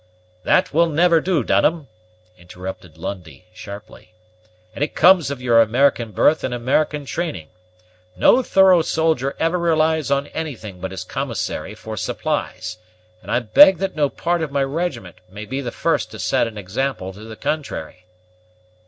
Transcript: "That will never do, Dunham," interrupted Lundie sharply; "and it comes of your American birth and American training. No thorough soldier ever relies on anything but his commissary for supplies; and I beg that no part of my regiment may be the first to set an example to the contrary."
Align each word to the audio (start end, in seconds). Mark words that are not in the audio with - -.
"That 0.41 0.73
will 0.73 0.89
never 0.89 1.21
do, 1.21 1.43
Dunham," 1.43 1.87
interrupted 2.35 2.97
Lundie 2.97 3.45
sharply; 3.53 4.15
"and 4.73 4.83
it 4.83 4.95
comes 4.95 5.29
of 5.29 5.43
your 5.43 5.61
American 5.61 6.11
birth 6.11 6.43
and 6.43 6.55
American 6.55 7.05
training. 7.05 7.49
No 8.17 8.41
thorough 8.41 8.81
soldier 8.81 9.35
ever 9.37 9.59
relies 9.59 10.09
on 10.09 10.25
anything 10.33 10.79
but 10.79 10.89
his 10.89 11.03
commissary 11.03 11.75
for 11.75 11.97
supplies; 11.97 12.79
and 13.21 13.29
I 13.29 13.41
beg 13.41 13.77
that 13.77 13.95
no 13.95 14.09
part 14.09 14.41
of 14.41 14.51
my 14.51 14.63
regiment 14.63 15.17
may 15.29 15.45
be 15.45 15.61
the 15.61 15.69
first 15.71 16.09
to 16.09 16.17
set 16.17 16.47
an 16.47 16.57
example 16.57 17.13
to 17.13 17.23
the 17.23 17.35
contrary." 17.35 18.05